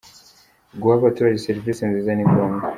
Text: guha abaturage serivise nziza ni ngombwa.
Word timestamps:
guha 0.79 0.95
abaturage 0.97 1.37
serivise 1.45 1.81
nziza 1.85 2.11
ni 2.13 2.25
ngombwa. 2.29 2.65